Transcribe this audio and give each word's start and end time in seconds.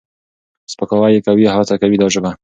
سپکاوی 0.71 1.11
یې 1.15 1.19
کوي 1.25 1.43
او 1.51 1.55
هڅه 1.59 1.75
کوي 1.81 1.97
دا 1.99 2.07
ژبه 2.13 2.31